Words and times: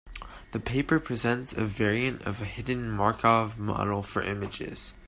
The 0.51 0.59
paper 0.59 0.99
presents 0.99 1.53
a 1.53 1.63
variant 1.63 2.23
of 2.23 2.41
a 2.41 2.45
hidden 2.45 2.89
Markov 2.89 3.59
model 3.59 4.01
for 4.01 4.23
images. 4.23 4.95